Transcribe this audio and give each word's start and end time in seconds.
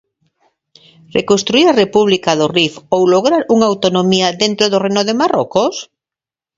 Reconstituír 1.17 1.65
a 1.69 1.77
República 1.83 2.31
do 2.39 2.47
Rif 2.55 2.73
ou 2.95 3.01
lograr 3.13 3.41
unha 3.53 3.69
autonomía 3.71 4.27
dentro 4.41 4.65
do 4.69 4.81
Reino 4.85 5.03
de 5.07 5.17
Marrocos? 5.21 5.75